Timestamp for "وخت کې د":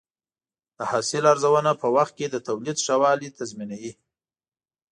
1.95-2.35